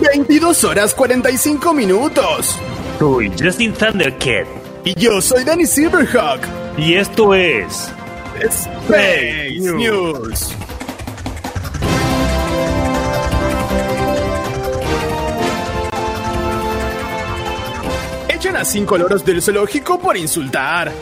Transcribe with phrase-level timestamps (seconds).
[0.00, 2.56] 22 horas 45 minutos.
[2.98, 4.46] Soy Justin Thundercat.
[4.84, 6.40] Y yo soy Danny Silverhawk.
[6.76, 7.92] Y esto es.
[8.40, 9.76] Space News.
[9.76, 10.67] News.
[18.64, 20.92] Cinco loros del zoológico por insultar.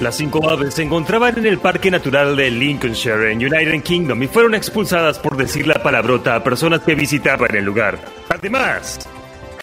[0.00, 4.28] Las cinco aves se encontraban en el Parque Natural de Lincolnshire en United Kingdom y
[4.28, 7.98] fueron expulsadas por decir la palabrota a personas que visitaban el lugar.
[8.28, 9.00] Además,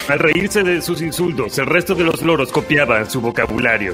[0.07, 3.93] al reírse de sus insultos, el resto de los loros copiaban su vocabulario.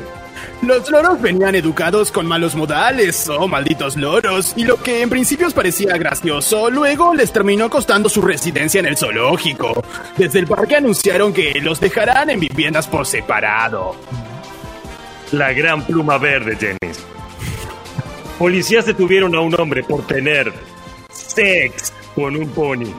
[0.62, 5.50] Los loros venían educados con malos modales, oh malditos loros, y lo que en principio
[5.52, 9.84] parecía gracioso, luego les terminó costando su residencia en el zoológico.
[10.18, 13.96] Desde el parque anunciaron que los dejarán en viviendas por separado.
[15.32, 16.94] La gran pluma verde, Jenny.
[18.38, 20.52] Policías detuvieron a un hombre por tener
[21.12, 22.94] sex con un pony.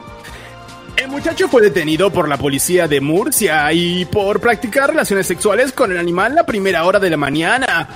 [0.95, 5.91] El muchacho fue detenido por la policía de Murcia y por practicar relaciones sexuales con
[5.91, 7.89] el animal la primera hora de la mañana.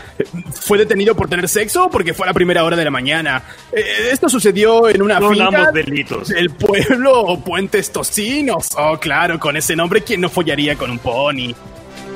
[0.52, 3.44] ¿Fue detenido por tener sexo porque fue a la primera hora de la mañana?
[3.72, 6.30] Eh, esto sucedió en una Son finca delitos.
[6.30, 8.70] del pueblo Puentes Tocinos.
[8.76, 11.54] Oh, claro, con ese nombre, ¿quién no follaría con un pony?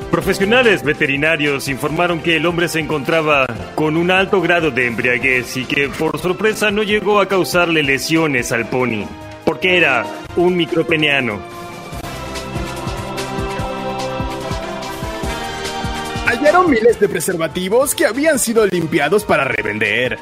[0.10, 3.46] Profesionales veterinarios informaron que el hombre se encontraba
[3.76, 8.52] con un alto grado de embriaguez y que por sorpresa no llegó a causarle lesiones
[8.52, 9.06] al pony,
[9.52, 10.06] porque era
[10.38, 11.38] un micropeneano.
[16.26, 20.20] Hallaron miles de preservativos que habían sido limpiados para revender.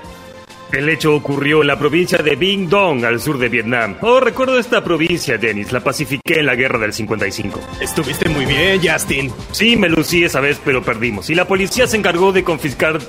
[0.72, 3.98] El hecho ocurrió en la provincia de Binh Dong, al sur de Vietnam.
[4.02, 5.72] Oh, recuerdo esta provincia, Dennis.
[5.72, 7.60] La pacifiqué en la guerra del 55.
[7.82, 9.32] Estuviste muy bien, Justin.
[9.52, 11.30] Sí, me lucí esa vez, pero perdimos.
[11.30, 13.00] Y la policía se encargó de confiscar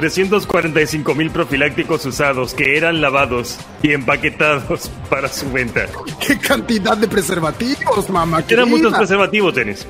[0.00, 5.86] 345 mil profilácticos usados que eran lavados y empaquetados para su venta.
[6.26, 8.42] ¡Qué cantidad de preservativos, mamá!
[8.48, 9.86] Eran muchos preservativos, Dennis.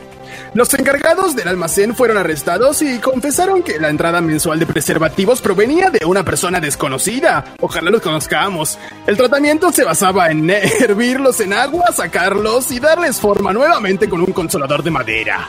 [0.52, 5.90] Los encargados del almacén fueron arrestados y confesaron que la entrada mensual de preservativos provenía
[5.90, 7.44] de una persona desconocida.
[7.60, 8.76] Ojalá los conozcamos.
[9.06, 14.32] El tratamiento se basaba en hervirlos en agua, sacarlos y darles forma nuevamente con un
[14.32, 15.48] consolador de madera.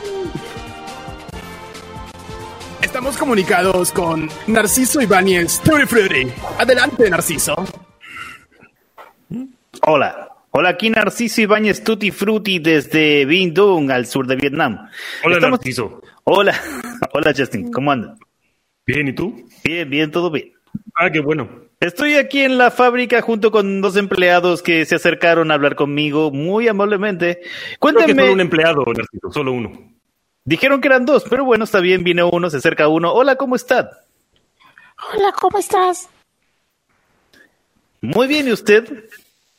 [3.02, 6.28] Estamos comunicados con Narciso Ibáñez Tutti Frutti.
[6.56, 7.56] Adelante, Narciso.
[9.84, 10.28] Hola.
[10.52, 14.88] Hola, aquí Narciso Ibáñez Tutti Frutti desde Binh Dung, al sur de Vietnam.
[15.24, 16.00] Hola, Estamos- Narciso.
[16.22, 16.54] Hola.
[17.12, 17.72] Hola, Justin.
[17.72, 18.20] ¿Cómo andan?
[18.86, 19.48] Bien, ¿y tú?
[19.64, 20.52] Bien, bien, todo bien.
[20.94, 21.48] Ah, qué bueno.
[21.80, 26.30] Estoy aquí en la fábrica junto con dos empleados que se acercaron a hablar conmigo
[26.30, 27.40] muy amablemente.
[27.80, 29.91] Creo que solo un empleado, Narciso, solo uno.
[30.44, 33.12] Dijeron que eran dos, pero bueno, está bien, viene uno, se acerca uno.
[33.12, 33.88] Hola, ¿cómo están?
[35.14, 36.08] Hola, ¿cómo estás?
[38.00, 38.84] Muy bien, ¿y usted?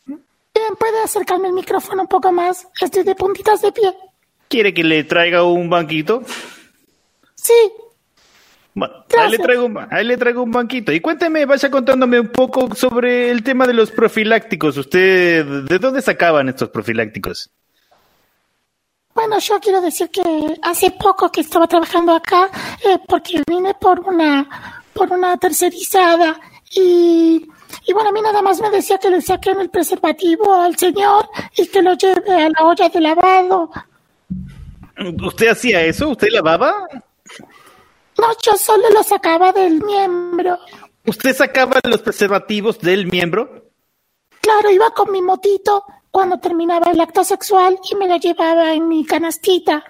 [0.05, 2.67] Bien, ¿puede acercarme el micrófono un poco más?
[2.81, 3.93] Estoy de puntitas de pie.
[4.49, 6.23] ¿Quiere que le traiga un banquito?
[7.35, 7.53] Sí,
[8.73, 10.91] Bueno, ahí le, traigo, ahí le traigo un banquito.
[10.91, 14.77] Y cuénteme, vaya contándome un poco sobre el tema de los profilácticos.
[14.77, 17.49] ¿Usted de dónde sacaban estos profilácticos?
[19.13, 20.21] Bueno, yo quiero decir que
[20.61, 22.49] hace poco que estaba trabajando acá
[22.83, 26.39] eh, porque vine por una por una tercerizada
[26.71, 27.47] y
[27.85, 31.27] y bueno, a mí nada más me decía que le saquen el preservativo al señor
[31.57, 33.71] y que lo lleve a la olla de lavado.
[35.25, 36.09] ¿Usted hacía eso?
[36.09, 36.87] ¿Usted lavaba?
[38.17, 40.59] No, yo solo lo sacaba del miembro.
[41.05, 43.71] ¿Usted sacaba los preservativos del miembro?
[44.39, 48.87] Claro, iba con mi motito cuando terminaba el acto sexual y me lo llevaba en
[48.87, 49.83] mi canastita.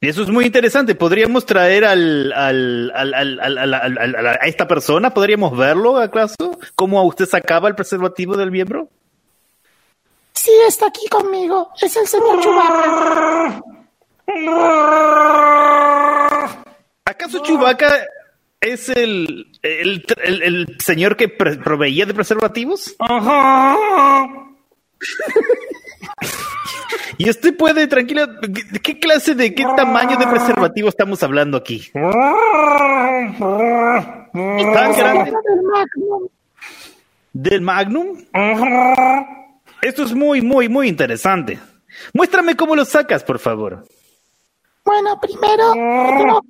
[0.00, 0.94] Eso es muy interesante.
[0.94, 5.12] ¿Podríamos traer al, al, al, al- al- al- al- al- al- a esta persona?
[5.12, 6.58] ¿Podríamos verlo acaso?
[6.74, 8.88] ¿Cómo usted sacaba el preservativo del miembro?
[10.32, 11.70] Sí, está aquí conmigo.
[11.80, 13.62] Es el señor Chewbacca.
[17.04, 18.06] ¿Acaso Chewbacca
[18.60, 22.96] es el, el, el- el señor que pre- proveía de preservativos?
[27.18, 31.90] Y usted puede, tranquilo, ¿qué, qué clase de, qué tamaño de preservativo estamos hablando aquí?
[31.92, 33.36] ¿Tan
[34.96, 35.32] grande?
[35.32, 36.28] Del Magnum.
[37.32, 38.24] ¿Del Magnum?
[39.82, 41.58] Esto es muy, muy, muy interesante.
[42.14, 43.84] Muéstrame cómo lo sacas, por favor.
[44.84, 46.40] Bueno, primero tengo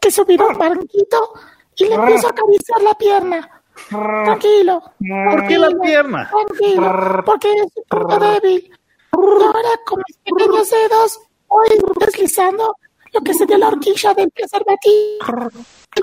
[0.00, 1.32] que subir un banquito
[1.76, 3.57] y le empiezo a acariciar la pierna.
[3.88, 4.82] Tranquilo.
[5.30, 6.30] ¿Por qué la pierna?
[6.30, 8.70] Tranquilo, porque es un punto débil.
[8.70, 12.76] Y ahora con mis pequeños dedos voy deslizando
[13.12, 15.50] lo que sería la horquilla del preservativo.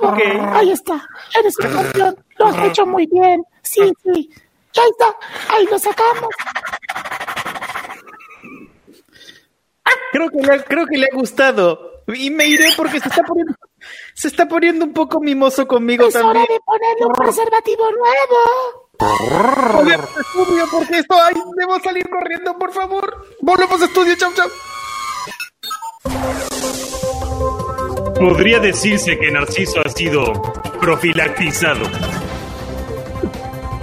[0.02, 0.20] Ok.
[0.54, 1.08] Ahí está.
[1.38, 2.26] Eres un campeón.
[2.38, 3.44] Lo has hecho muy bien.
[3.62, 4.30] Sí, sí.
[4.78, 5.16] Ahí está.
[5.50, 6.30] Ahí lo sacamos.
[10.12, 12.04] Creo que, le, creo que le ha gustado.
[12.08, 13.54] Y me iré porque se está poniendo,
[14.14, 16.46] se está poniendo un poco mimoso conmigo Es hora también.
[16.50, 18.90] de ponerle un preservativo nuevo.
[19.74, 23.28] Volvemos a estudio porque esto, ay, debo salir corriendo, por favor.
[23.42, 24.50] Volvemos a estudio, chau, chau.
[28.20, 30.32] Podría decirse que Narciso ha sido
[30.80, 31.82] profilactizado.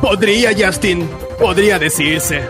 [0.01, 1.09] Podría, Justin.
[1.39, 2.43] Podría decirse.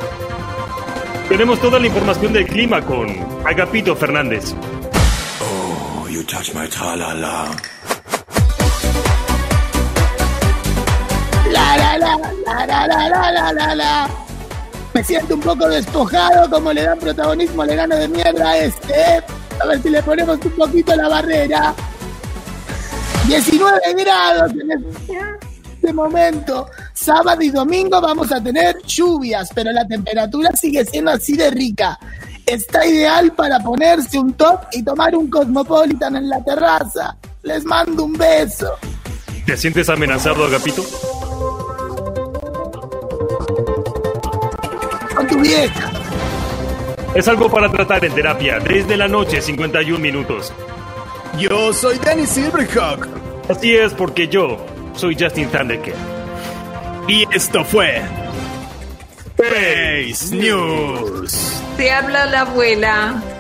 [1.28, 3.08] Tenemos toda la información del clima con
[3.46, 4.54] Agapito Fernández.
[6.12, 7.56] You touch my tra-la-la.
[11.50, 12.16] La la la,
[12.66, 14.10] la la la la la la.
[14.92, 18.92] Me siento un poco despojado como le dan protagonismo al enano de mierda a este.
[18.92, 19.22] ¿eh?
[19.58, 21.74] A ver si le ponemos un poquito la barrera.
[23.26, 24.84] 19 grados en
[25.72, 26.66] este momento.
[26.92, 31.98] Sábado y domingo vamos a tener lluvias, pero la temperatura sigue siendo así de rica.
[32.46, 37.16] Está ideal para ponerse un top y tomar un Cosmopolitan en la terraza.
[37.42, 38.76] Les mando un beso.
[39.46, 40.84] ¿Te sientes amenazado, Agapito?
[45.14, 45.90] Con tu vieja.
[47.14, 50.52] Es algo para tratar en terapia desde la noche, 51 minutos.
[51.38, 53.06] Yo soy Danny Silverhawk.
[53.48, 55.94] Así es porque yo soy Justin Thundercat.
[57.08, 58.02] Y esto fue.
[59.36, 61.62] Face News.
[61.82, 63.31] Te habla la abuela.